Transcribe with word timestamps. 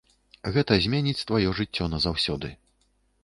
Гэта 0.53 0.77
зменіць 0.85 1.25
тваё 1.31 1.53
жыццё 1.61 1.85
назаўсёды. 1.93 2.53